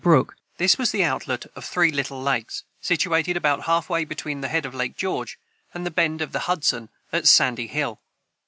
][Footnote 0.01 0.31
44: 0.57 0.57
This 0.57 0.77
was 0.79 0.89
the 0.91 1.03
outlet 1.03 1.45
of 1.55 1.63
three 1.63 1.91
little 1.91 2.19
lakes, 2.23 2.63
situated 2.81 3.37
about 3.37 3.65
half 3.65 3.87
way 3.87 4.03
between 4.03 4.41
the 4.41 4.47
head 4.47 4.65
of 4.65 4.73
Lake 4.73 4.97
George 4.97 5.37
and 5.75 5.85
the 5.85 5.91
bend 5.91 6.23
of 6.23 6.31
the 6.31 6.47
Hudson 6.49 6.89
at 7.13 7.27
Sandy 7.27 7.67
Hill. 7.67 8.01